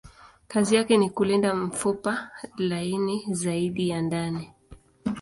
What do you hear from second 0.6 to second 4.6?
yake ni kulinda mfupa laini zaidi ya ndani.